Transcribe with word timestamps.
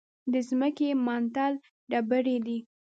د 0.31 0.33
ځمکې 0.49 0.87
منتل 1.05 1.53
ډبرې 1.91 2.37
دي. 2.45 2.57